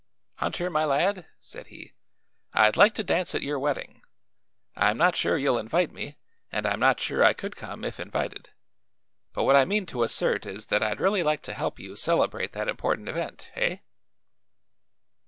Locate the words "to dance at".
2.95-3.43